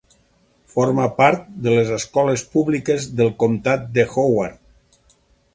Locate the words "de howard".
3.99-4.59